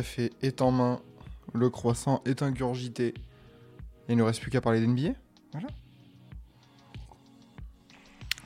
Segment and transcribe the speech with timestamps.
[0.00, 0.98] Café est en main.
[1.52, 3.12] Le croissant est ingurgité.
[4.08, 5.10] Il ne reste plus qu'à parler d'NBA.
[5.52, 5.68] Voilà.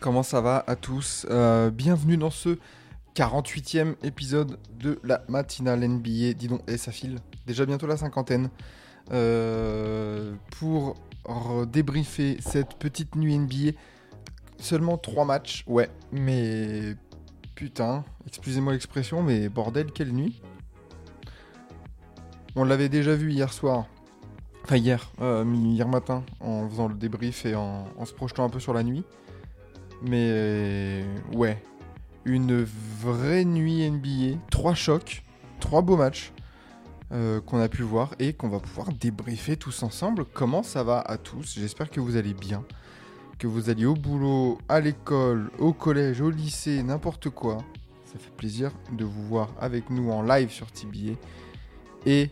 [0.01, 2.59] Comment ça va à tous Euh, Bienvenue dans ce
[3.15, 6.33] 48e épisode de la matinale NBA.
[6.33, 7.21] Dis donc, et ça file.
[7.47, 8.51] Déjà bientôt la cinquantaine.
[9.13, 10.97] Euh, pour
[11.69, 13.79] débriefer cette petite nuit NBA.
[14.59, 16.97] Seulement 3 matchs, ouais, mais
[17.55, 20.43] Putain, excusez-moi l'expression, mais bordel, quelle nuit.
[22.57, 23.87] On l'avait déjà vu hier soir,
[24.63, 28.61] enfin hier, euh, hier matin, en faisant le débrief et en, se projetant un peu
[28.61, 29.05] sur la nuit.
[30.03, 31.63] Mais ouais,
[32.25, 35.25] une vraie nuit NBA, trois chocs,
[35.59, 36.33] trois beaux matchs
[37.13, 40.25] euh, qu'on a pu voir et qu'on va pouvoir débriefer tous ensemble.
[40.25, 41.55] Comment ça va à tous?
[41.59, 42.65] J'espère que vous allez bien
[43.39, 47.59] que vous alliez au boulot, à l'école, au collège, au lycée, n'importe quoi.
[48.07, 51.19] Ça fait plaisir de vous voir avec nous en live sur TBA.
[52.07, 52.31] Et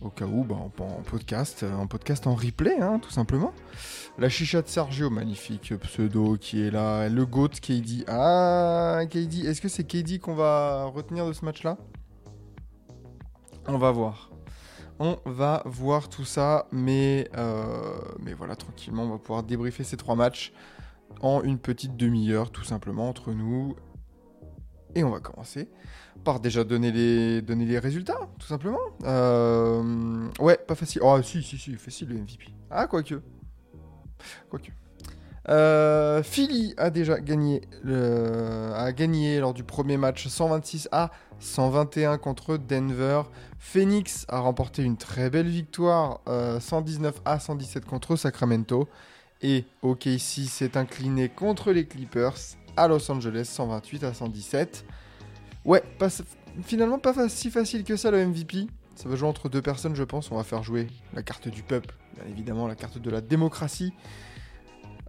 [0.00, 3.52] au cas où, bah, en, en podcast, euh, en podcast en replay, hein, tout simplement.
[4.18, 7.08] La chicha de Sergio, magnifique pseudo qui est là.
[7.08, 8.04] Le GOAT KD.
[8.08, 9.46] Ah, KD.
[9.46, 11.76] Est-ce que c'est KD qu'on va retenir de ce match-là?
[13.66, 14.30] On va voir.
[15.00, 19.96] On va voir tout ça, mais, euh, mais voilà, tranquillement, on va pouvoir débriefer ces
[19.96, 20.52] trois matchs
[21.20, 23.76] en une petite demi-heure, tout simplement, entre nous.
[24.94, 25.68] Et on va commencer
[26.24, 28.78] par déjà donner les, donner les résultats, tout simplement.
[29.04, 31.00] Euh, ouais, pas facile.
[31.04, 32.46] Oh, si, si, si, facile le MVP.
[32.70, 33.20] Ah, quoique.
[34.50, 34.70] Quoique.
[35.48, 41.10] Euh, Philly a déjà gagné, a gagné lors du premier match 126 à
[41.40, 43.22] 121 contre Denver.
[43.58, 48.88] Phoenix a remporté une très belle victoire euh, 119 à 117 contre Sacramento.
[49.40, 52.34] Et OKC s'est incliné contre les Clippers
[52.76, 54.84] à Los Angeles 128 à 117.
[55.68, 55.82] Ouais,
[56.64, 58.68] finalement pas si facile que ça le MVP.
[58.96, 60.32] Ça va jouer entre deux personnes, je pense.
[60.32, 63.92] On va faire jouer la carte du peuple, bien évidemment, la carte de la démocratie.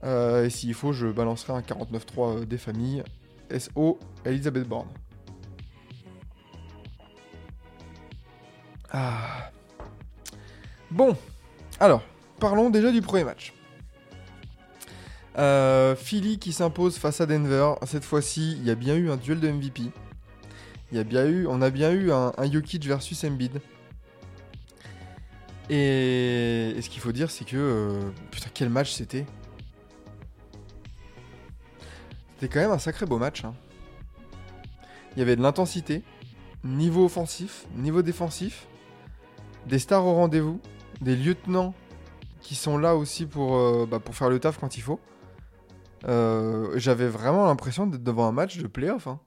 [0.04, 3.06] Euh, et s'il faut, je balancerai un 49-3 euh, des familles.
[3.58, 4.90] SO Elizabeth Borne.
[8.92, 9.52] Ah.
[10.92, 11.16] Bon,
[11.80, 12.04] alors,
[12.38, 13.54] parlons déjà du premier match.
[15.38, 17.76] Euh, Philly qui s'impose face à Denver.
[17.86, 19.84] Cette fois-ci, il y a bien eu un duel de MVP.
[20.94, 23.62] On a bien eu un, un Jokic versus Embiid.
[25.70, 29.26] Et, ce qu'il faut dire, c'est que euh, putain, quel match c'était.
[32.36, 33.44] C'était quand même un sacré beau match.
[33.46, 33.54] hein.
[35.16, 36.04] Il y avait de l'intensité,
[36.64, 38.68] niveau offensif, niveau défensif,
[39.68, 40.60] des stars au rendez-vous,
[41.02, 41.74] des lieutenants
[42.42, 45.00] qui sont là aussi pour, euh, bah, faire le taf quand il faut.
[46.08, 49.08] Euh, J'avais vraiment l'impression d'être devant un match de playoff.
[49.08, 49.20] hein.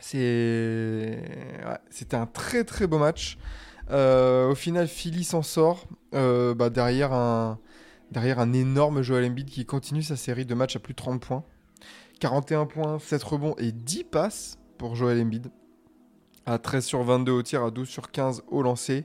[0.00, 1.20] C'était
[2.12, 3.38] un très très beau match.
[3.90, 7.58] Euh, au final, Philly s'en sort euh, bah, derrière un
[8.52, 11.44] énorme Joel Embiid qui continue sa série de matchs à plus de 30 points.
[12.20, 15.50] 41 points, 7 rebonds et 10 passes pour Joel Embiid.
[16.46, 19.04] À 13 sur 22 au tir, à 12 sur 15 au lancer.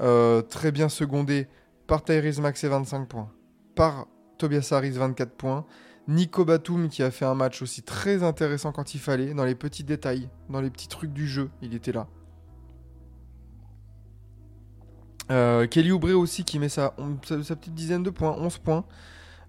[0.00, 1.48] Euh, très bien secondé
[1.86, 3.30] par Tyrese Maxey 25 points,
[3.74, 5.64] par Tobias Harris 24 points,
[6.08, 9.56] Nico Batum qui a fait un match aussi très intéressant quand il fallait, dans les
[9.56, 12.06] petits détails, dans les petits trucs du jeu, il était là.
[15.32, 18.84] Euh, Kelly Oubre aussi qui met sa, petite dizaine de points, 11 points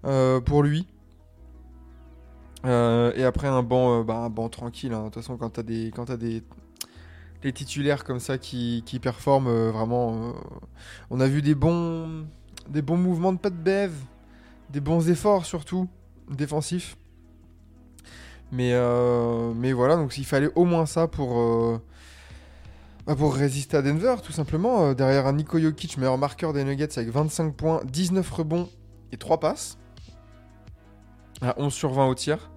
[0.04, 0.88] euh, pour lui.
[2.66, 4.92] Euh, et après un banc, bah, un tranquille.
[4.92, 5.00] hein.
[5.00, 6.42] De toute façon, quand t'as des, quand t'as des,
[7.54, 10.34] titulaires comme ça qui, qui performent vraiment,
[11.10, 12.26] on a vu des bons,
[12.68, 13.92] des bons mouvements de pas de Bev,
[14.70, 15.88] des bons efforts surtout
[16.30, 16.96] défensifs.
[18.50, 21.80] Mais, euh, mais voilà, donc il fallait au moins ça pour, euh,
[23.06, 24.86] bah, pour résister à Denver, tout simplement.
[24.86, 28.68] Euh, derrière un Niko Jokic, meilleur marqueur des Nuggets avec 25 points, 19 rebonds
[29.12, 29.78] et 3 passes.
[31.42, 32.50] À 11 sur 20 au tir.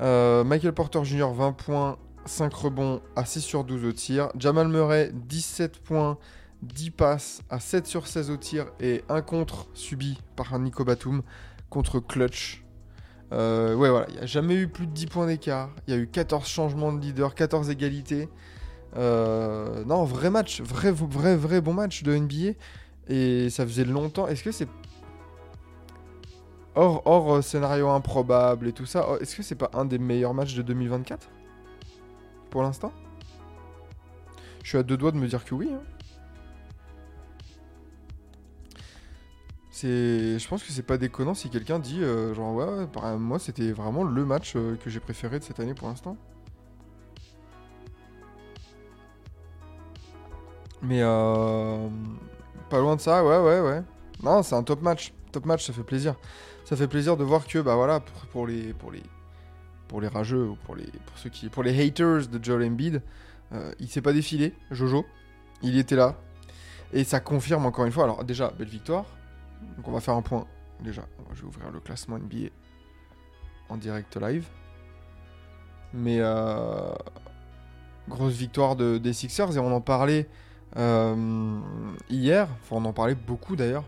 [0.00, 4.28] Michael Porter Jr., 20 points, 5 rebonds à 6 sur 12 au tir.
[4.36, 6.18] Jamal Murray, 17 points,
[6.62, 10.84] 10 passes à 7 sur 16 au tir et un contre subi par un Nico
[10.84, 11.22] Batum
[11.70, 12.63] contre Clutch
[13.34, 15.70] Euh, ouais, voilà, il n'y a jamais eu plus de 10 points d'écart.
[15.86, 18.28] Il y a eu 14 changements de leader, 14 égalités.
[18.96, 22.52] Euh, non, vrai match, vrai, vrai, vrai bon match de NBA.
[23.08, 24.28] Et ça faisait longtemps.
[24.28, 24.68] Est-ce que c'est.
[26.76, 29.98] Hors, hors euh, scénario improbable et tout ça, oh, est-ce que c'est pas un des
[29.98, 31.28] meilleurs matchs de 2024
[32.50, 32.92] Pour l'instant?
[34.62, 35.70] Je suis à deux doigts de me dire que oui.
[35.72, 35.82] hein.
[39.82, 44.04] Je pense que c'est pas déconnant si quelqu'un dit euh, genre ouais, moi c'était vraiment
[44.04, 46.16] le match euh, que j'ai préféré de cette année pour l'instant.
[50.80, 51.88] Mais euh,
[52.70, 53.82] pas loin de ça, ouais ouais ouais.
[54.22, 56.14] Non, c'est un top match, top match, ça fait plaisir.
[56.64, 59.02] Ça fait plaisir de voir que bah voilà pour, pour les pour les
[59.88, 63.02] pour les rageux ou pour les pour ceux qui pour les haters de Joel Embiid,
[63.52, 65.04] euh, il s'est pas défilé, Jojo.
[65.62, 66.16] Il était là
[66.92, 68.04] et ça confirme encore une fois.
[68.04, 69.06] Alors déjà belle victoire.
[69.76, 70.46] Donc on va faire un point.
[70.80, 72.48] Déjà, je vais ouvrir le classement NBA
[73.68, 74.46] en direct live.
[75.92, 76.92] Mais euh,
[78.08, 80.28] grosse victoire de, des Sixers et on en parlait
[80.76, 81.60] euh,
[82.10, 82.48] hier.
[82.62, 83.84] Enfin, on en parlait beaucoup d'ailleurs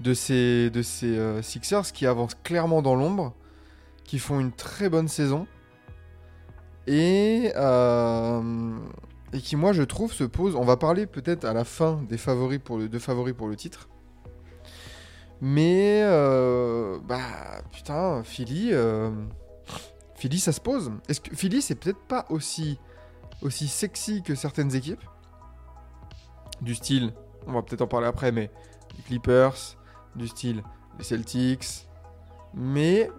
[0.00, 0.70] de ces,
[1.04, 3.34] euh, Sixers qui avancent clairement dans l'ombre,
[4.04, 5.46] qui font une très bonne saison
[6.86, 8.72] et, euh,
[9.32, 10.56] et qui, moi, je trouve, se posent.
[10.56, 13.89] On va parler peut-être à la fin des favoris pour favoris pour le titre.
[15.40, 19.10] Mais, euh, bah, putain, Philly, euh,
[20.14, 20.92] Philly, ça se pose.
[21.08, 22.78] Est-ce que Philly, c'est peut-être pas aussi,
[23.48, 25.02] sexy que certaines équipes?
[26.60, 27.14] Du style,
[27.46, 28.50] on va peut-être en parler après, mais
[28.96, 29.54] les Clippers,
[30.14, 30.62] du style
[30.98, 31.88] les Celtics.
[32.52, 33.10] Mais,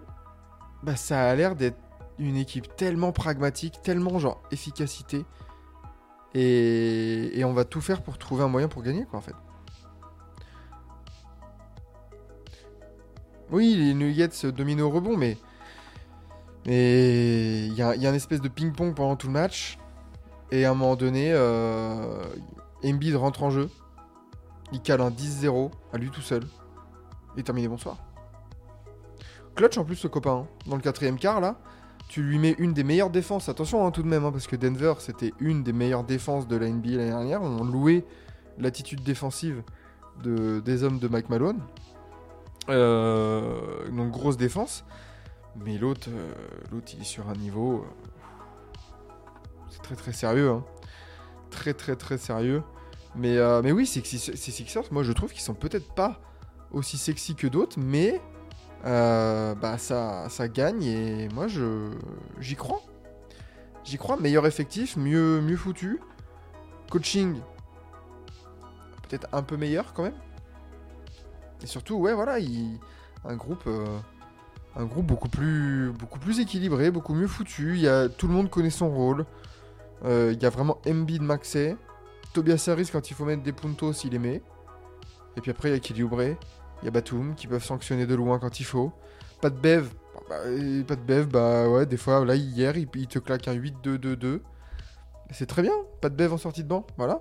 [0.84, 1.78] bah, ça a l'air d'être
[2.18, 5.24] une équipe tellement pragmatique, tellement genre efficacité.
[6.34, 9.34] Et, et on va tout faire pour trouver un moyen pour gagner, quoi, en fait.
[13.52, 15.36] Oui, les Nuggets dominent au rebond, mais.
[16.66, 17.66] Mais.
[17.66, 19.78] Il y a, une espèce de ping-pong pendant tout le match.
[20.50, 22.22] Et à un moment donné, euh,
[22.84, 23.68] Embiid rentre en jeu.
[24.72, 26.42] Il cale un 10-0 à lui tout seul.
[27.36, 27.96] Et terminé, bonsoir.
[29.54, 30.44] Clutch en plus, ce copain.
[30.44, 30.46] hein.
[30.66, 31.56] Dans le quatrième quart, là,
[32.08, 33.48] tu lui mets une des meilleures défenses.
[33.48, 36.56] Attention, hein, tout de même, hein, parce que Denver, c'était une des meilleures défenses de
[36.56, 37.42] la NBA l'année dernière.
[37.42, 38.04] On louait
[38.58, 39.62] l'attitude défensive
[40.22, 41.60] de, des hommes de Mike Malone.
[42.68, 44.84] Euh, donc grosse défense.
[45.56, 46.32] Mais l'autre, euh,
[46.70, 47.84] l'autre, il est sur un niveau.
[47.84, 48.78] euh,
[49.68, 50.50] c'est très très sérieux.
[50.50, 50.64] hein.
[51.50, 52.62] Très très très sérieux.
[53.14, 56.18] Mais, euh, mais oui, ces Sixers, moi je trouve qu'ils sont peut-être pas
[56.70, 58.22] aussi sexy que d'autres, mais
[58.86, 61.90] euh, bah ça, ça gagne et moi je
[62.40, 62.80] j'y crois.
[63.84, 64.16] J'y crois.
[64.16, 66.00] Meilleur effectif, mieux, mieux foutu.
[66.90, 67.36] Coaching,
[69.08, 70.14] peut-être un peu meilleur quand même.
[71.62, 72.78] Et surtout, ouais, voilà, il...
[73.24, 73.98] un groupe, euh,
[74.76, 77.74] un groupe beaucoup plus, beaucoup plus équilibré, beaucoup mieux foutu.
[77.74, 78.08] Il y a...
[78.08, 79.24] Tout le monde connaît son rôle.
[80.04, 81.76] Euh, il y a vraiment Embiid Maxey.
[82.32, 84.42] Tobias Harris, quand il faut mettre des puntos, il les met.
[85.36, 88.06] Et puis après, il y a Kelly Oubre, il y a Batum qui peuvent sanctionner
[88.06, 88.92] de loin quand il faut.
[89.40, 89.88] Pas de Bev.
[90.28, 93.48] Bah, euh, pas de Bev, bah ouais, des fois, là, hier, il, il te claque
[93.48, 94.40] un 8-2-2-2.
[95.30, 95.72] C'est très bien.
[96.00, 96.86] Pas de Bev en sortie de banc.
[96.96, 97.20] Voilà.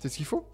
[0.00, 0.46] C'est ce qu'il faut.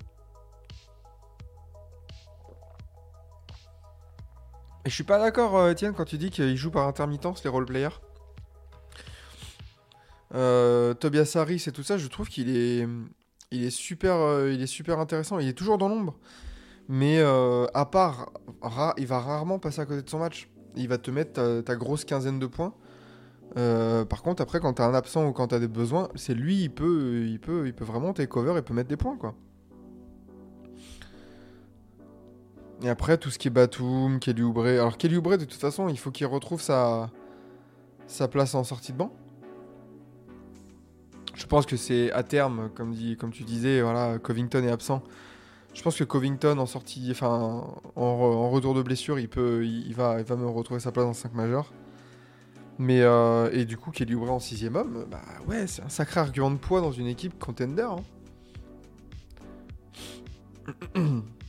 [4.87, 7.51] Et je suis pas d'accord, euh, Étienne, quand tu dis qu'ils jouent par intermittence, les
[7.51, 8.01] roleplayers.
[10.35, 12.87] Euh, Tobias Harris et tout ça, je trouve qu'il est,
[13.55, 15.39] il est super, euh, il est super intéressant.
[15.39, 16.17] Il est toujours dans l'ombre,
[16.89, 18.31] mais euh, à part,
[18.97, 20.51] il va rarement passer à côté de son match.
[20.77, 22.75] Il va te mettre ta, grosse quinzaine de points.
[23.57, 26.63] Euh, par contre, après, quand t'as un absent ou quand t'as des besoins, c'est lui,
[26.63, 29.37] il peut, il peut, il peut vraiment take cover et peut mettre des points, quoi.
[32.85, 34.67] Et après, tout ce qui est Batum, Kelly Oubre.
[34.67, 37.11] Alors, Kelly Oubre, de toute façon, il faut qu'il retrouve sa,
[38.07, 39.11] sa place en sortie de banc.
[41.35, 45.03] Je pense que c'est à terme, comme, dit, comme tu disais, voilà, Covington est absent.
[45.73, 47.65] Je pense que Covington en sortie, enfin,
[47.97, 50.79] en, re- en retour de blessure, il peut, il, il va, il va me retrouver
[50.79, 51.73] sa place en 5 majeur.
[52.79, 56.21] Mais euh, et du coup, Kelly Oubre en sixième homme, bah ouais, c'est un sacré
[56.21, 57.83] argument de poids dans une équipe contender.
[57.83, 58.03] hein.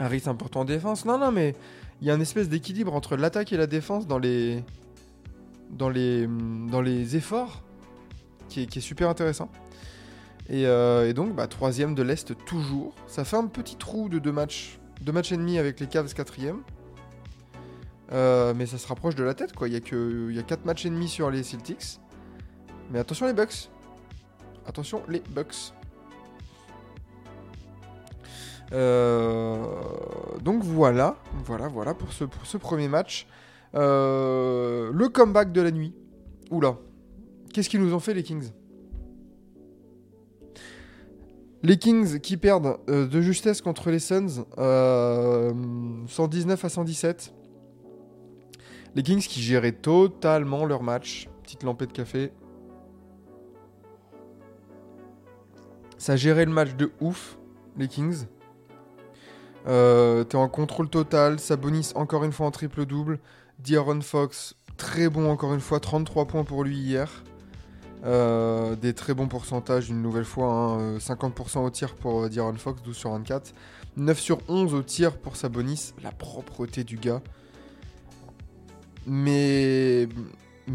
[0.00, 1.04] Harris important en défense.
[1.04, 1.54] Non, non, mais
[2.00, 4.64] il y a une espèce d'équilibre entre l'attaque et la défense dans les
[5.70, 6.26] dans les
[6.70, 7.62] dans les efforts
[8.48, 9.48] qui est, super intéressant.
[10.48, 12.92] Et, euh, et donc, bah, troisième de l'Est toujours.
[13.06, 16.62] Ça fait un petit trou de deux matchs, deux matchs et avec les Cavs quatrième.
[18.10, 19.68] Euh, mais ça se rapproche de la tête, quoi.
[19.68, 22.00] Il y a que quatre matchs et demi sur les Celtics.
[22.90, 23.70] Mais attention les Bucks.
[24.66, 25.72] Attention les Bucks.
[28.72, 29.64] Euh,
[30.42, 33.26] donc voilà, voilà, voilà pour ce, pour ce premier match.
[33.74, 35.94] Euh, le comeback de la nuit.
[36.50, 36.76] Oula.
[37.52, 38.50] Qu'est-ce qu'ils nous ont fait les Kings?
[41.62, 45.52] Les Kings qui perdent euh, de justesse contre les Suns, euh,
[46.08, 47.34] 119 à 117.
[48.94, 51.28] Les Kings qui géraient totalement leur match.
[51.42, 52.32] Petite lampée de café.
[55.98, 57.38] Ça gérait le match de ouf,
[57.76, 58.24] les Kings.
[59.66, 61.38] Euh, T'es en contrôle total.
[61.38, 63.18] Sabonis encore une fois en triple-double.
[63.58, 65.80] D'Aaron Fox, très bon encore une fois.
[65.80, 67.24] 33 points pour lui hier.
[68.04, 70.48] Euh, des très bons pourcentages une nouvelle fois.
[70.52, 70.80] hein.
[70.80, 73.52] Euh, 50% au tir pour D'Aaron Fox, 12 sur 24.
[73.96, 75.92] 9 sur 11 au tir pour Sabonis.
[76.02, 77.20] La propreté du gars.
[79.06, 80.08] Mais,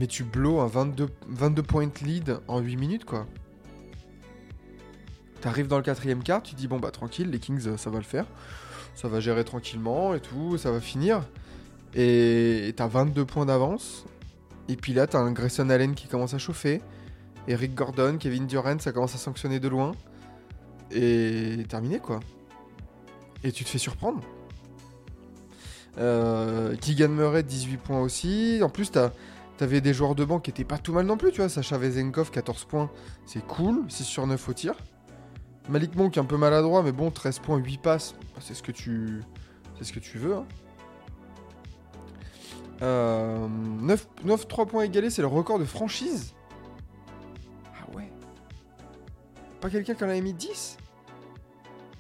[0.10, 3.26] tu blows un 22, 22 points lead en 8 minutes quoi.
[5.42, 8.04] T'arrives dans le quatrième quart, tu dis bon bah tranquille, les Kings ça va le
[8.04, 8.26] faire.
[8.96, 11.22] Ça va gérer tranquillement et tout, ça va finir.
[11.94, 14.06] Et t'as 22 points d'avance.
[14.68, 16.82] Et puis là, t'as un Grayson Allen qui commence à chauffer.
[17.48, 19.92] Eric Gordon, Kevin Durant, ça commence à sanctionner de loin.
[20.92, 22.20] Et terminé quoi.
[23.44, 24.22] Et tu te fais surprendre.
[25.98, 28.60] Euh, Keegan Murray, 18 points aussi.
[28.62, 28.92] En plus,
[29.58, 31.50] t'avais des joueurs de banc qui étaient pas tout mal non plus, tu vois.
[31.50, 32.90] Sacha Vezenkov, 14 points,
[33.26, 33.84] c'est cool.
[33.90, 34.76] 6 sur 9 au tir.
[35.70, 38.14] Malik Monk, un peu maladroit, mais bon, 13 points, 8 passes.
[38.14, 39.22] Bah, c'est ce que tu,
[39.78, 40.36] c'est ce que tu veux.
[40.36, 40.46] Hein.
[42.82, 46.34] Euh, 9, 9 3 points égalés, c'est le record de franchise.
[47.74, 48.12] Ah ouais.
[49.62, 50.78] Pas quelqu'un qui en avait mis 10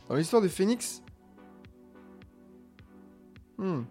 [0.10, 1.01] Dans l'histoire de Phoenix?
[3.57, 3.84] Hmm.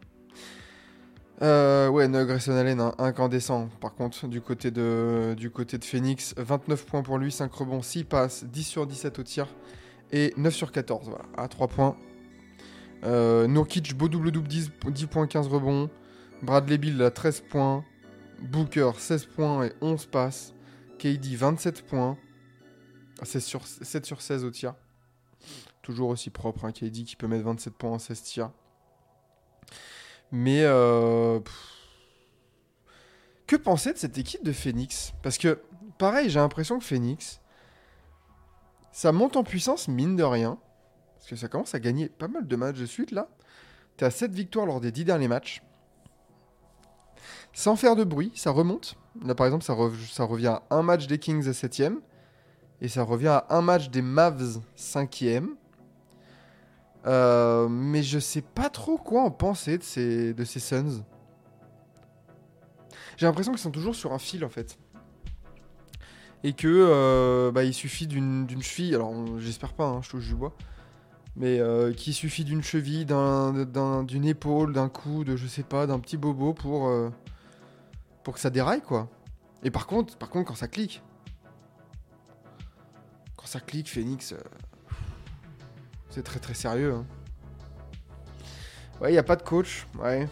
[1.43, 3.69] Euh, ouais, no, Grayson Allen, un incandescent.
[3.81, 5.51] Par contre, du côté, de, du
[5.83, 9.49] Phoenix, 29 points pour lui, 5 rebonds, 6 passes, 10 sur 17 au tir
[10.13, 11.97] et 9 sur 14, voilà, à 3 points.
[13.05, 15.91] Euh, Nurkic, beau double-double, 10, 10 points, 15 rebonds.
[16.43, 17.85] Bradley Bill, à 13 points.
[18.41, 20.55] Booker, 16 points et 11 passes.
[20.99, 22.17] KD, 27 points.
[23.21, 24.75] Ah, 16 sur, 7 sur 16 au tir.
[25.83, 28.51] Toujours aussi propre, hein, KD qui peut mettre 27 points en 16 tirs.
[30.37, 31.39] Mais euh,
[33.47, 35.13] que penser de cette équipe de Phoenix?
[35.23, 35.61] Parce que,
[35.97, 37.41] pareil, j'ai l'impression que Phoenix,
[38.91, 40.59] ça monte en puissance, mine de rien.
[41.15, 43.29] Parce que ça commence à gagner pas mal de matchs de suite, là.
[43.97, 45.63] T'es à 7 victoires lors des 10 derniers matchs.
[47.53, 48.97] Sans faire de bruit, ça remonte.
[49.25, 51.99] Là, par exemple, ça revient à un match des Kings à 7ème.
[52.81, 55.51] Et ça revient à un match des Mavs 5ème.
[57.07, 61.05] Euh, mais je sais pas trop quoi en penser de ces, de Suns.
[63.17, 64.79] J'ai l'impression qu'ils sont toujours sur un fil en fait.
[66.43, 70.35] Et que euh, bah, il suffit d'une cheville, alors j'espère pas, hein, je touche du
[70.35, 70.55] bois,
[71.37, 75.63] mais euh, qu'il suffit d'une cheville, d'un- d'un- d'une épaule, d'un coup, de je sais
[75.63, 76.91] pas, d'un petit bobo pour,
[78.23, 79.09] pour que ça déraille quoi.
[79.63, 81.03] Et par contre, par contre, quand ça clique,
[83.37, 84.35] quand ça clique, Phoenix,
[86.15, 86.95] c'est très très sérieux.
[86.95, 87.05] hein.
[89.01, 89.89] Ouais, il n'y a pas de coach.
[89.99, 90.29] Ouais.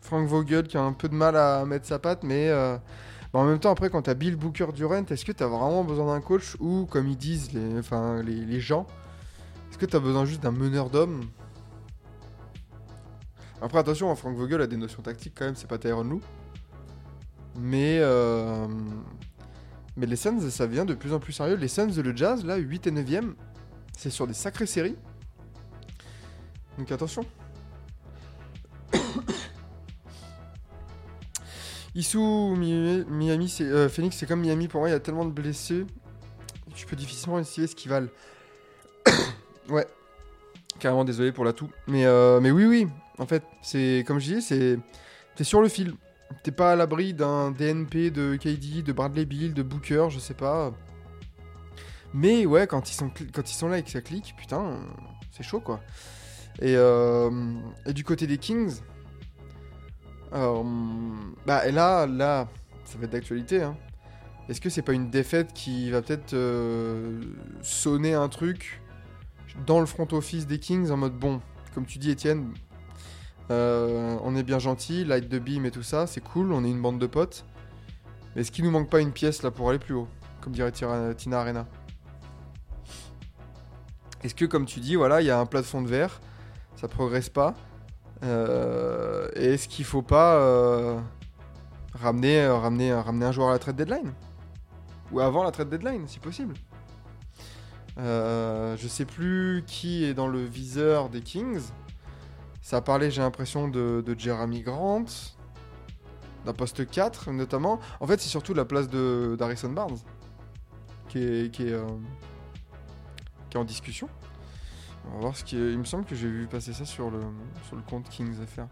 [0.00, 2.76] Frank Vogel qui a un peu de mal à mettre sa patte, mais euh,
[3.32, 5.46] bah, en même temps, après, quand tu as Bill Booker Durant, est-ce que tu as
[5.46, 8.86] vraiment besoin d'un coach ou, comme ils disent les, enfin, les, gens,
[9.70, 11.24] est-ce que tu as besoin juste d'un meneur d'hommes?
[13.62, 16.20] Après, attention, hein, Frank Vogel a des notions tactiques quand même, c'est pas Tyron Lue.
[17.58, 18.68] Mais, euh,
[19.96, 21.56] mais les Suns, ça devient de plus en plus sérieux.
[21.56, 23.32] Les Suns, le Jazz, là, 8 et 9ème,
[23.96, 24.94] c'est sur des sacrées séries.
[26.78, 27.24] Donc attention.
[31.94, 34.88] Issou, Mi- Miami, c'est euh, Phoenix, c'est comme Miami pour moi.
[34.90, 35.86] Il y a tellement de blessés,
[36.74, 38.08] tu peux difficilement estimer ce qu'ils valent.
[39.70, 39.86] ouais,
[40.78, 42.88] carrément désolé pour la toux, mais euh, mais oui oui.
[43.18, 44.78] En fait, c'est comme je dis, c'est
[45.36, 45.94] t'es sur le fil.
[46.42, 50.34] T'es pas à l'abri d'un DNP de KD, de Bradley Bill, de Booker, je sais
[50.34, 50.72] pas.
[52.14, 54.78] Mais ouais, quand ils sont quand ils sont là et que ça clique, putain,
[55.32, 55.80] c'est chaud quoi.
[56.60, 57.30] Et, euh,
[57.86, 58.80] du côté des Kings,
[60.32, 60.62] euh,
[61.46, 62.48] bah là, là,
[62.84, 63.62] ça va être d'actualité.
[63.62, 63.76] Hein.
[64.48, 67.20] Est-ce que c'est pas une défaite qui va peut-être euh,
[67.62, 68.80] sonner un truc
[69.66, 71.40] dans le front office des Kings en mode bon,
[71.74, 72.52] comme tu dis Étienne,
[73.50, 76.70] euh, on est bien gentil, light de beam et tout ça, c'est cool, on est
[76.70, 77.44] une bande de potes.
[78.34, 80.08] Mais est-ce qu'il nous manque pas une pièce là pour aller plus haut,
[80.40, 81.66] comme dirait Tina Arena?
[84.22, 86.20] Est-ce que comme tu dis, voilà, il y a un plat de verre,
[86.76, 87.54] ça progresse pas.
[88.22, 90.98] Euh, et est-ce qu'il faut pas euh,
[91.94, 94.12] ramener, euh, ramener, ramener un joueur à la trade deadline?
[95.12, 96.54] Ou avant la trade deadline, si possible
[97.96, 101.62] Je sais plus qui est dans le viseur des Kings.
[102.62, 105.04] Ça a parlé, j'ai l'impression, de, Jeremy Grant.
[106.44, 107.78] d'un poste 4 notamment.
[108.00, 109.98] En fait, c'est surtout la place d'Harrison Barnes
[111.08, 111.74] qui est,
[113.50, 114.08] qui est en discussion.
[115.08, 115.56] On va voir ce qui.
[115.56, 117.20] Il me semble que j'ai vu passer ça sur le,
[117.66, 118.66] sur le compte Kings FR.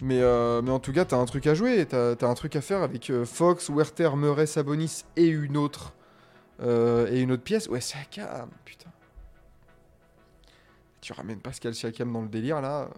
[0.00, 2.56] Mais, euh, mais en tout cas, t'as un truc à jouer, t'as as un truc
[2.56, 5.94] à faire avec euh, Fox, Werther, Murray, Sabonis et une autre
[6.60, 7.68] euh, et une autre pièce.
[7.68, 8.90] Ouais, Siakam, putain.
[11.00, 12.90] Tu ramènes Pascal Siakam dans le délire là.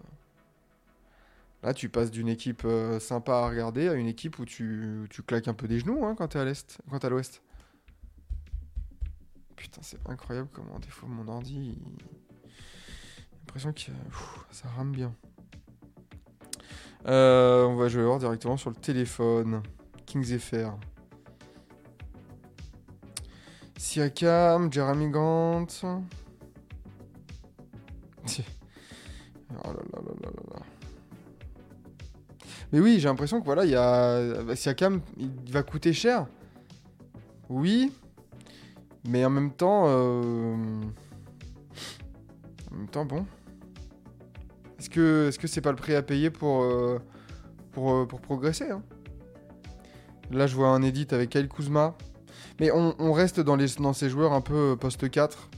[1.62, 2.66] Là, tu passes d'une équipe
[3.00, 6.14] sympa à regarder à une équipe où tu, tu claques un peu des genoux hein,
[6.16, 7.42] quand t'es à l'est, quand t'es à l'ouest.
[9.66, 13.80] Putain, c'est incroyable comment des fois mon ordi, j'ai l'impression que
[14.52, 15.12] ça rame bien.
[17.08, 19.64] Euh, on va jouer voir directement sur le téléphone.
[20.06, 20.78] Kings FR.
[23.76, 25.66] Siakam, Jeremy Grant.
[25.66, 26.04] Tiens.
[29.64, 30.62] Oh là là là là là là.
[32.72, 36.26] Mais oui, j'ai l'impression que voilà, il y a bah, Siakam, il va coûter cher.
[37.48, 37.92] Oui,
[39.08, 40.54] mais en même temps, euh,
[42.70, 43.26] en même temps, bon.
[44.78, 46.98] Est-ce que est-ce que c'est pas le prix à payer pour euh,
[47.72, 48.82] pour, euh, pour progresser hein?
[50.30, 51.96] Là, je vois un edit avec Kyle Kuzma.
[52.58, 55.50] Mais on, reste dans, les, dans ces joueurs un peu poste 4.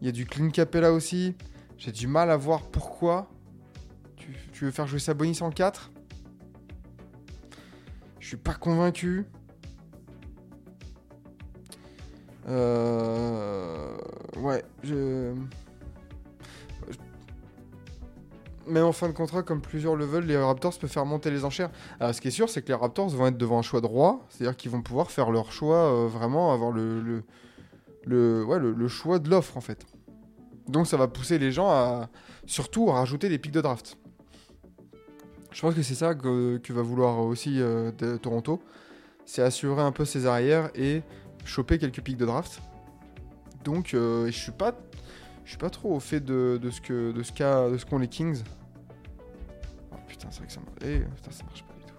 [0.00, 1.36] Il y a du Clean Capella aussi.
[1.76, 3.30] J'ai du mal à voir pourquoi.
[4.16, 5.92] Tu, tu veux faire jouer Sabonis en 4
[8.18, 9.26] Je suis pas convaincu.
[14.36, 15.34] Ouais, je...
[18.66, 21.44] Même en fin de contrat, comme plusieurs le veulent, les Raptors peuvent faire monter les
[21.44, 21.70] enchères.
[22.00, 24.26] Alors, ce qui est sûr, c'est que les Raptors vont être devant un choix droit,
[24.28, 27.22] c'est-à-dire qu'ils vont pouvoir faire leur choix, euh, vraiment avoir le,
[28.04, 29.86] le, ouais, le, choix de l'offre en fait.
[30.68, 32.10] Donc ça va pousser les gens à
[32.44, 33.96] surtout à rajouter des pics de draft.
[35.50, 38.60] Je pense que c'est ça que, que va vouloir aussi euh, Toronto,
[39.24, 41.02] c'est assurer un peu ses arrières et
[41.44, 42.60] choper quelques pics de draft.
[43.64, 44.74] Donc euh, je suis pas
[45.44, 47.98] je suis pas trop au fait de, de ce que de ce de ce qu'ont
[47.98, 48.42] les Kings.
[49.92, 50.76] Oh putain, c'est vrai que ça marche.
[50.82, 51.94] Eh, putain, ça marche pas du tout.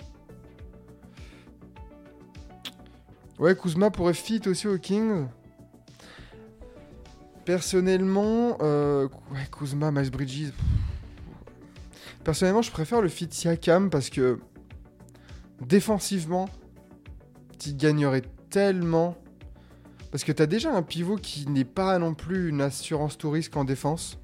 [3.43, 5.27] Ouais, Kuzma pourrait fit aussi aux Kings.
[7.45, 10.53] Personnellement, euh, ouais, Kuzma, Miles Bridges.
[12.23, 14.39] Personnellement, je préfère le fit Siakam parce que
[15.61, 16.47] défensivement,
[17.57, 19.17] tu gagnerais tellement.
[20.11, 23.29] Parce que tu as déjà un pivot qui n'est pas non plus une assurance tout
[23.29, 24.17] risque en défense,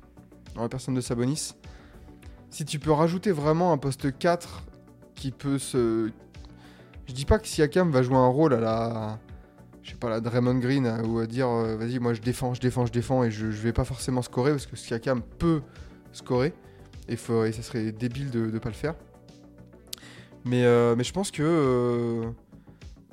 [0.56, 1.54] dans la personne de Sabonis.
[2.50, 4.64] Si tu peux rajouter vraiment un poste 4
[5.14, 6.12] qui peut se.
[7.08, 9.20] Je dis pas que Siakam va jouer un rôle à la.
[9.84, 12.56] Je sais pas, la Draymond Green, euh, ou à dire euh, vas-y, moi je défends,
[12.56, 15.62] je défends, je défends, et je, je vais pas forcément scorer parce que Siakam peut
[16.12, 16.54] scorer.
[17.08, 18.96] Et, faut, ça serait débile de ne pas le faire.
[20.44, 22.24] Mais, euh, mais je pense que.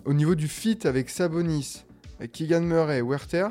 [0.05, 1.85] au niveau du fit avec Sabonis,
[2.29, 3.49] Keegan Murray, Werther,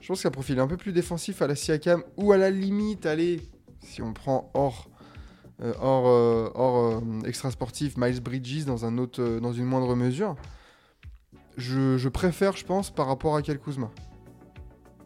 [0.00, 3.04] je pense qu'un profil un peu plus défensif à la Siakam, ou à la limite,
[3.06, 3.42] allez,
[3.80, 4.88] si on prend hors,
[5.60, 10.36] euh, euh, euh, extra sportif, Miles Bridges dans, une moindre mesure,
[11.56, 13.90] je, je préfère, je pense, par rapport à Kel Kuzma.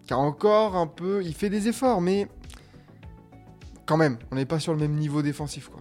[0.07, 2.29] Car encore un peu, il fait des efforts, mais
[3.87, 5.81] quand même, on n'est pas sur le même niveau défensif, quoi.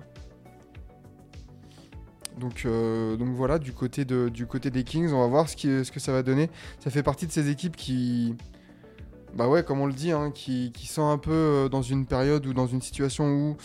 [2.41, 6.23] Donc, euh, donc voilà, du côté, des Kings, on va voir ce, que ça va
[6.23, 6.49] donner.
[6.79, 8.35] Ça fait partie de ces équipes qui,
[9.35, 12.47] bah ouais, comme on le dit, hein, qui, sont un peu euh, dans une période
[12.47, 13.57] ou dans une situation où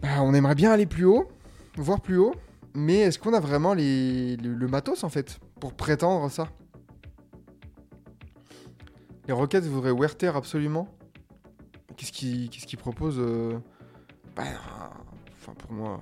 [0.00, 1.28] bah, on aimerait bien aller plus haut,
[1.76, 2.34] voire plus haut,
[2.74, 6.48] mais est-ce qu'on a vraiment le, matos en fait pour prétendre ça?
[9.28, 10.88] Les Rockets voudraient Werther absolument.
[11.98, 13.58] Qu'est-ce qu'ils qu'est-ce qu'ils proposent euh
[14.34, 14.42] Bah,
[15.38, 16.00] enfin pour moi,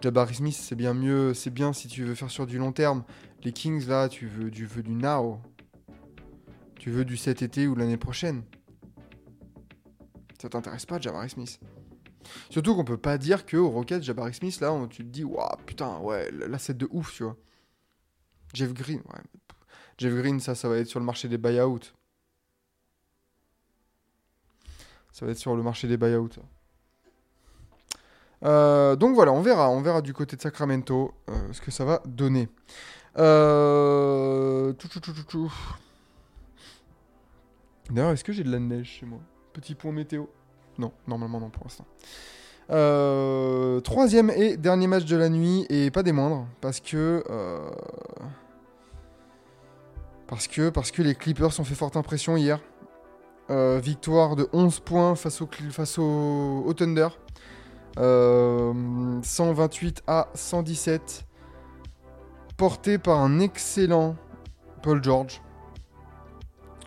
[0.00, 3.04] Jabari Smith c'est bien mieux, c'est bien si tu veux faire sur du long terme.
[3.42, 5.40] Les Kings là, tu veux, tu veux du now.
[6.78, 8.44] Tu veux du cet été ou l'année prochaine.
[10.40, 11.58] Ça t'intéresse pas, Jabari Smith
[12.50, 15.24] Surtout qu'on peut pas dire que au Rockets, Jabari Smith, là, on- tu te dis,
[15.24, 17.36] waouh, putain, ouais, là, c'est de ouf, tu vois.
[18.54, 19.20] Jeff Green, ouais.
[19.96, 21.80] Jeff Green, ça, ça va être sur le marché des buyouts.
[25.10, 26.28] Ça va être sur le marché des buyouts.
[28.44, 31.84] Euh, donc voilà, on verra, on verra du côté de Sacramento euh, ce que ça
[31.84, 32.48] va donner.
[33.18, 34.72] Euh...
[37.90, 39.18] D'ailleurs, est-ce que j'ai de la neige chez moi?
[39.52, 40.26] Petit point météo?
[40.78, 41.86] Non, normalement non pour l'instant.
[43.82, 47.24] Troisième et dernier match de la nuit, et pas des moindres, parce que...
[50.26, 52.60] Parce que, parce que les Clippers ont fait forte impression hier.
[53.48, 57.08] Victoire de 11 points face au Thunder.
[57.98, 58.72] Euh,
[59.22, 61.24] 128 à 117.
[62.56, 64.16] Porté par un excellent
[64.82, 65.40] Paul George.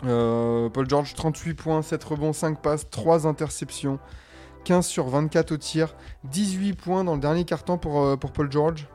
[0.04, 3.98] Euh, Paul George, 38 points, 7 rebonds, 5 passes, 3 interceptions.
[4.64, 5.94] 15 sur 24 au tir.
[6.24, 8.88] 18 points dans le dernier carton pour, euh, pour Paul George.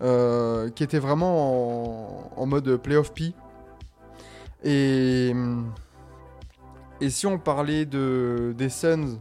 [0.00, 3.34] euh, qui était vraiment en, mode playoff P.
[4.62, 5.34] Et,
[7.08, 9.18] si on parlait de, des Suns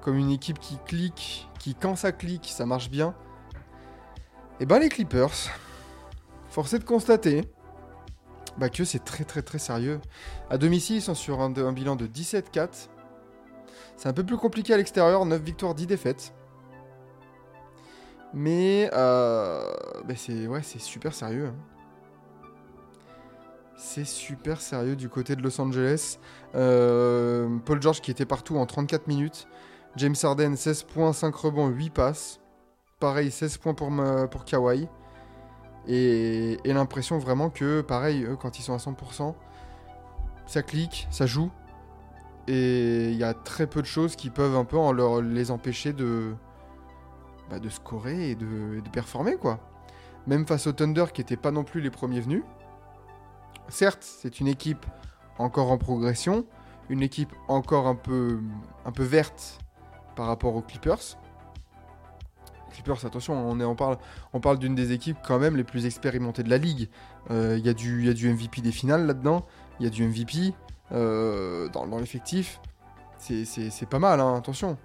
[0.00, 3.14] comme une équipe qui clique, qui quand ça clique, ça marche bien,
[4.58, 5.30] et ben les Clippers,
[6.48, 7.44] force est de constater
[8.58, 10.00] bah, que c'est très très très sérieux.
[10.50, 12.88] À domicile, ils sont sur un, bilan de 17-4.
[13.96, 16.34] C'est un peu plus compliqué à l'extérieur, 9 victoires, 10 défaites.
[18.34, 19.64] Mais euh,
[20.04, 21.46] bah, c'est super sérieux.
[21.46, 21.54] hein.
[23.76, 26.18] C'est super sérieux du côté de Los Angeles.
[26.54, 29.48] Euh, Paul George qui était partout en 34 minutes.
[29.96, 32.40] James Harden 16 points, 5 rebonds, 8 passes.
[33.00, 34.88] Pareil, 16 points pour, Kawhi.
[35.88, 39.34] Et, l'impression vraiment que, pareil, eux, quand ils sont à 100%,
[40.46, 41.50] ça clique, ça joue.
[42.46, 45.50] Et il y a très peu de choses qui peuvent un peu en leur, les
[45.50, 46.34] empêcher de,
[47.48, 49.58] bah, de scorer et de, performer, quoi.
[50.26, 52.44] Même face au Thunder, qui n'étaient pas non plus les premiers venus.
[53.68, 54.86] Certes, c'est une équipe
[55.38, 56.44] encore en progression,
[56.90, 58.40] une équipe encore un peu
[58.98, 59.58] verte
[60.16, 61.16] par rapport aux Clippers.
[62.72, 63.50] Clippers, attention,
[64.32, 66.88] on, parle, d'une des équipes quand même les plus expérimentées de la ligue.
[67.30, 69.44] Euh, Il y, a du- MVP des finales là-dedans,
[69.78, 70.54] il y a du MVP
[70.92, 72.60] euh, dans, l'effectif.
[73.18, 74.78] C'est- pas mal, hein, attention.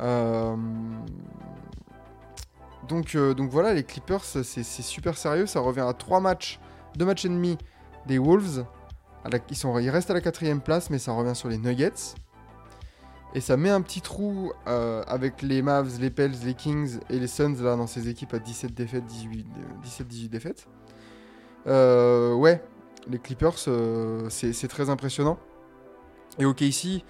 [0.00, 0.56] Euh,
[2.88, 3.14] donc,
[3.50, 5.46] voilà, les Clippers, c'est super sérieux.
[5.46, 6.58] Ça revient à 3 matchs,
[6.96, 7.56] 2 matchs et demi
[8.06, 8.64] des Wolves.
[9.80, 12.14] Ils restent à la quatrième place, mais ça revient sur les Nuggets.
[13.34, 17.18] Et ça met un petit trou euh, avec les Mavs, les Pels, les Kings et
[17.18, 20.66] les Suns là dans ces équipes à 17 défaites, 18, euh, 17-18 défaites.
[21.66, 22.62] Euh, ouais,
[23.08, 25.38] les Clippers, euh, c'est très impressionnant.
[26.38, 27.04] Et ok ici,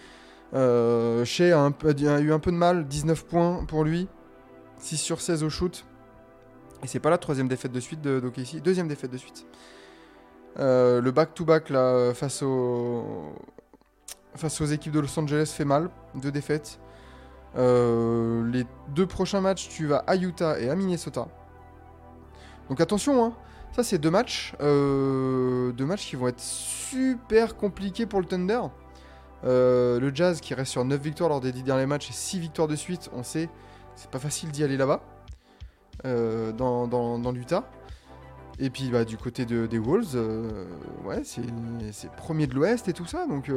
[0.52, 4.08] Shea a, eu un peu de mal, 19 points pour lui,
[4.78, 5.84] 6 sur 16 au shoot.
[6.84, 9.46] Et c'est pas la troisième défaite de suite d'OKC, deuxième défaite de suite.
[10.56, 13.32] Le back-to-back là face aux
[14.34, 16.78] face aux équipes de Los Angeles fait mal, deux défaites.
[17.56, 21.28] Euh, les deux prochains matchs, tu vas à Utah et à Minnesota.
[22.68, 23.32] Donc attention, hein.
[23.72, 28.60] ça c'est deux matchs, euh, deux matchs qui vont être super compliqués pour le Thunder.
[29.44, 32.38] Euh, le Jazz qui reste sur 9 victoires lors des 10 derniers matchs et 6
[32.38, 33.50] victoires de suite, on sait,
[33.96, 35.02] c'est pas facile d'y aller là-bas,
[36.04, 37.68] dans, l'Utah.
[38.58, 40.16] Et puis bah, du côté de- des Wolves,
[41.04, 43.50] ouais, c'est premier de l'Ouest et tout ça, donc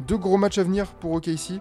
[0.00, 1.60] deux gros matchs à venir pour OKC.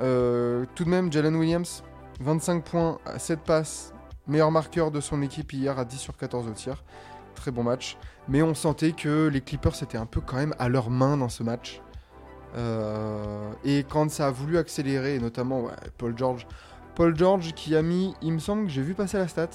[0.00, 1.82] Euh, tout de même, Jalen Williams,
[2.20, 3.92] 25 points, 7 passes,
[4.26, 6.84] meilleur marqueur de son équipe hier à 10 sur 14 au tir.
[7.34, 7.96] Très bon match.
[8.28, 11.28] Mais on sentait que les Clippers étaient un peu quand même à leur main dans
[11.28, 11.80] ce match.
[12.56, 16.46] Euh, et quand ça a voulu accélérer, et notamment Paul George.
[16.94, 19.48] Paul George qui a mis, il me semble que j'ai vu passer la stat.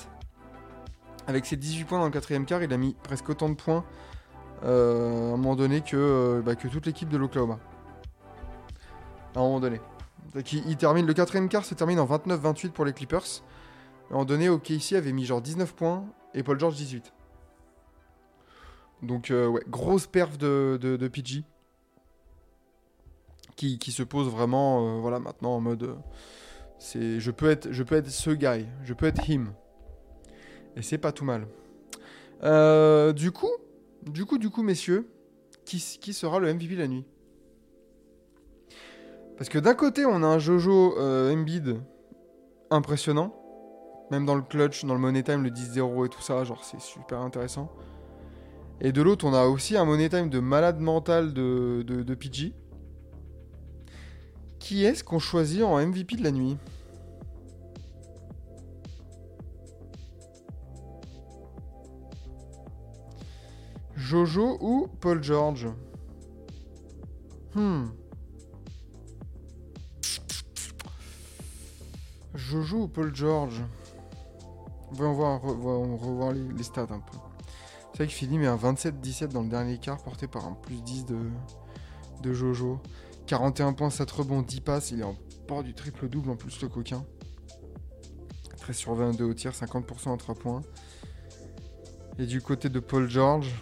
[1.28, 3.84] Avec ses 18 points dans le quatrième quart, il a mis presque autant de points
[4.64, 7.60] euh, à un moment donné que, bah, que toute l'équipe de l'Oklahoma.
[9.36, 9.82] À un moment donné.
[10.68, 13.44] Il, termine, le quatrième quart se termine en 29-28 pour les Clippers.
[14.10, 17.14] À un moment donné, OKC avait mis genre 19 points et Paul George 18.
[19.02, 21.44] Donc euh, ouais, grosse perf de, de, PG.
[23.56, 25.84] Qui, qui se pose vraiment euh, voilà, maintenant en mode...
[25.84, 25.96] euh,
[26.78, 29.54] c'est, je, peux être, je peux être ce guy, je peux être him.
[30.76, 31.48] Et c'est pas tout mal.
[33.14, 33.52] Du coup,
[34.04, 35.10] du coup, du coup, messieurs,
[35.64, 37.06] qui, qui sera le MVP la nuit?
[39.38, 41.78] Parce que d'un côté, on a un Jojo euh, Embiid
[42.70, 43.36] impressionnant.
[44.12, 46.80] Même dans le clutch, dans le money time, le 10-0 et tout ça, genre c'est
[46.80, 47.72] super intéressant.
[48.82, 52.16] Et de l'autre, on a aussi un money time de malade mental de, de, de
[52.16, 52.54] PG.
[54.60, 56.58] Qui est-ce qu'on choisit en MVP de la nuit?
[63.96, 65.68] Jojo ou Paul George?
[67.56, 67.86] Hmm.
[72.62, 73.62] Jojo ou Paul George?
[74.92, 77.18] Voyons voir, voyons revoir les, stats un peu.
[77.92, 80.82] C'est vrai que Philly met un 27-17 dans le dernier quart, porté par un plus
[80.82, 82.80] 10 de, Jojo.
[83.28, 84.92] 41 points, 7 rebonds, 10 passes.
[84.92, 87.04] Il est en bord du triple-double en plus, le coquin.
[88.58, 90.62] 13 sur 22 au tir, 50% en 3 points.
[92.18, 93.54] Et du côté de Paul George,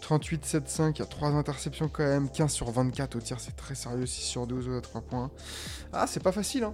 [0.00, 2.30] 38-7-5, il y a 3 interceptions quand même.
[2.30, 4.06] 15 sur 24 au tir, c'est très sérieux.
[4.06, 5.30] 6 sur 12 à 3 points.
[5.92, 6.72] Ah, c'est pas facile, hein.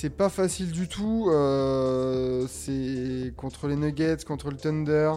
[0.00, 1.26] C'est pas facile du tout.
[1.28, 5.14] euh, c'est contre les Nuggets, contre le Thunder.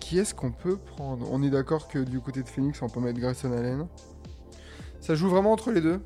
[0.00, 1.28] Qui est-ce qu'on peut prendre?
[1.30, 3.86] On est d'accord que du côté de Phoenix, on peut mettre Grayson Allen.
[5.02, 6.00] Ça joue vraiment entre les deux.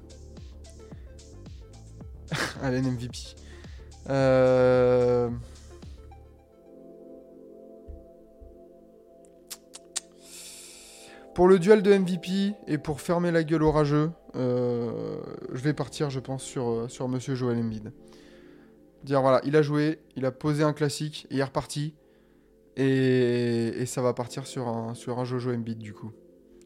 [2.60, 3.36] Allen MVP.
[4.10, 5.30] Euh...
[11.38, 15.20] Pour le duel de MVP et pour fermer la gueule au rageux, euh,
[15.52, 17.92] je vais partir, je pense, sur, euh, sur Monsieur Joel Embiid.
[19.04, 21.94] Dire voilà, il a joué, il a posé un classique, il est reparti.
[22.76, 26.10] Et, et ça va partir sur un, sur un Jojo Embiid, du coup,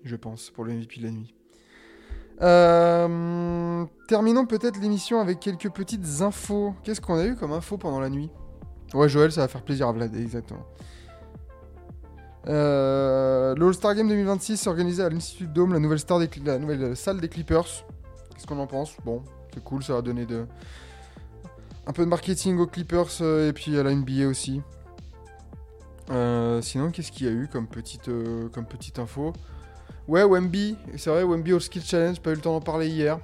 [0.04, 1.34] je pense, pour le MVP de la nuit.
[2.40, 6.74] Euh, terminons peut-être l'émission avec quelques petites infos.
[6.82, 8.30] Qu'est-ce qu'on a eu comme info pendant la nuit?
[8.94, 10.64] Ouais, Joël, ça va faire plaisir à Vlad, exactement.
[12.48, 16.00] Euh, le All-Star Game 2026 organisé à l'Institut Dome, la nouvelle,
[16.44, 17.84] la nouvelle salle des Clippers.
[18.34, 18.96] Qu'est-ce qu'on en pense?
[19.04, 19.22] Bon,
[19.54, 20.26] c'est cool, ça va donner
[21.86, 24.60] un peu de marketing aux Clippers euh, et puis à la NBA aussi.
[26.10, 29.32] Euh, sinon, qu'est-ce qu'il y a eu comme petite, euh, comme petite info?
[30.08, 33.18] Ouais, Wemby, c'est vrai, Wemby au Skill Challenge, pas eu le temps d'en parler hier.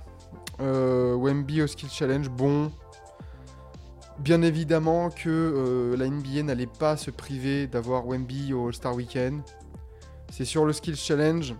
[0.60, 2.70] Wemby au Skill Challenge, bon.
[4.18, 9.40] Bien évidemment que euh, la NBA n'allait pas se priver d'avoir Wemby au All-Star Weekend.
[10.30, 11.54] C'est sur le Skills Challenge.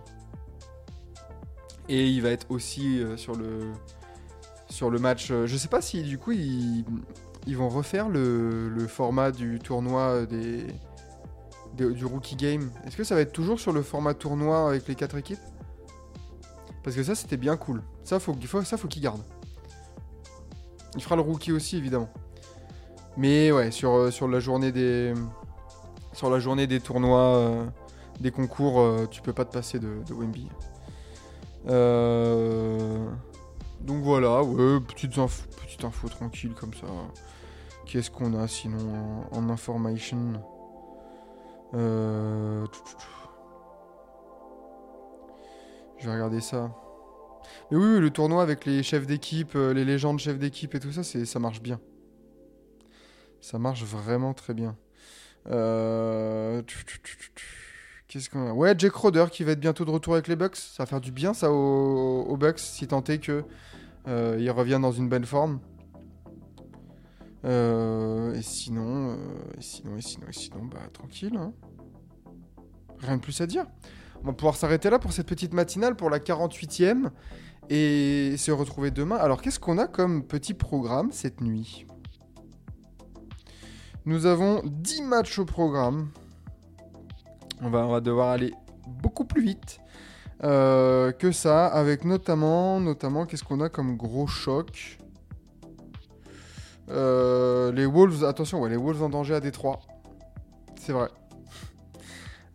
[1.87, 3.71] Et il va être aussi euh, sur le
[4.69, 5.31] sur le match.
[5.31, 6.83] euh, je sais pas si du coup ils,
[7.55, 10.67] vont refaire le, le format du tournoi des,
[11.75, 12.69] des- du rookie game.
[12.85, 15.39] Est-ce que ça va être toujours sur le format tournoi avec les quatre équipes?
[16.83, 17.81] Parce que ça c'était bien cool.
[18.03, 19.21] Ça faut, faut ça faut qu'il garde.
[20.95, 22.09] Il fera le rookie aussi évidemment.
[23.19, 25.13] Mais ouais, sur, euh, sur la journée des
[26.13, 27.65] sur la journée des tournois, euh,
[28.21, 30.47] des concours, euh, tu peux pas te passer de, de Wemby.
[33.81, 36.87] Donc voilà, ouais, petite info, petite info tranquille comme ça.
[37.85, 40.41] Qu'est-ce qu'on a sinon en, information?
[41.73, 42.65] Je
[46.05, 46.71] vais regarder ça.
[47.69, 50.93] Mais oui, oui, le tournoi avec les chefs d'équipe, les légendes chefs d'équipe et tout
[50.93, 51.81] ça, ça marche bien.
[53.41, 54.75] Ça marche vraiment très bien.
[55.47, 56.61] Euh,
[58.07, 58.53] Qu'est-ce qu'on a?
[58.53, 60.55] Ouais, Jack Roder qui va être bientôt de retour avec les Bucks.
[60.55, 63.43] Ça va faire du bien ça aux, Bucks, si tant est que
[64.07, 65.59] euh, revient dans une bonne forme.
[67.45, 69.15] Euh, et sinon, euh,
[69.57, 71.37] et sinon, et sinon, et sinon, bah tranquille.
[71.37, 71.53] hein.
[72.99, 73.65] Rien de plus à dire.
[74.23, 77.09] On va pouvoir s'arrêter là pour cette petite matinale pour la 48e
[77.69, 79.15] et se retrouver demain.
[79.15, 81.85] Alors qu'est-ce qu'on a comme petit programme cette nuit?
[84.05, 86.09] Nous avons 10 matchs au programme.
[87.61, 88.53] On va, devoir aller
[88.87, 89.81] beaucoup plus vite
[90.43, 94.97] euh, que ça, avec notamment, notamment qu'est-ce qu'on a comme gros choc?
[96.89, 99.79] Euh, Les Wolves, attention, ouais, les Wolves en danger à Détroit.
[100.79, 101.09] C'est vrai.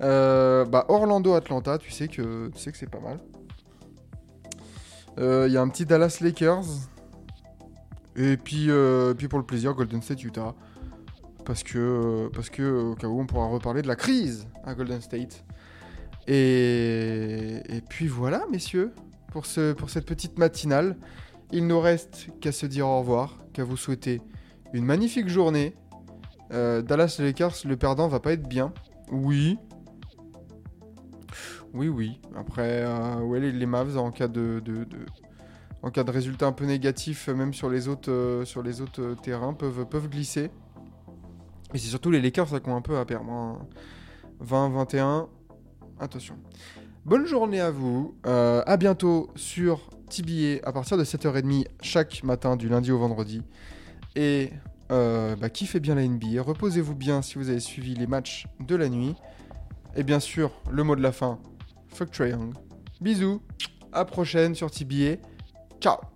[0.03, 3.21] Euh, bah, Orlando-Atlanta, tu sais que, tu sais que c'est pas mal.
[5.17, 6.65] Il y a un petit Dallas Lakers.
[8.17, 8.69] Et puis,
[9.17, 10.55] puis pour le plaisir, Golden State Utah.
[11.45, 15.01] Parce que, parce que au cas où on pourra reparler de la crise à Golden
[15.01, 15.45] State.
[16.27, 18.93] Et, et puis voilà, messieurs,
[19.31, 20.97] pour, ce, pour cette petite matinale.
[21.53, 24.23] Il nous reste qu'à se dire au revoir, qu'à vous souhaiter
[24.73, 25.75] une magnifique journée.
[26.53, 28.73] Euh, Dallas le perdant va pas être bien.
[29.11, 29.59] Oui.
[31.75, 32.21] Oui, oui.
[32.37, 34.87] Après, euh, les, Mavs, en cas de, de-
[35.83, 39.15] en cas de résultat un peu négatif, même sur les autres, euh, sur les autres
[39.23, 40.51] terrains, peuvent, peuvent glisser.
[41.75, 43.31] Et c'est surtout les Lakers là, qui ont un peu à perdre.
[43.31, 43.59] hein.
[44.41, 45.29] 20, 21.
[46.01, 46.37] Attention.
[47.05, 48.15] Bonne journée à vous.
[48.27, 53.43] Euh, à bientôt sur TBA à partir de 7h30 chaque matin du lundi au vendredi.
[54.17, 54.51] Et
[54.93, 56.41] euh, bah, kiffez bien la NBA.
[56.43, 59.15] Reposez-vous bien si vous avez suivi les matchs de la nuit.
[59.97, 61.39] Et bien sûr, le mot de la fin.
[61.89, 62.39] Fuck Trae.
[63.01, 63.41] Bisous.
[63.93, 65.17] À prochaine sur TBA.
[65.81, 66.14] Ciao.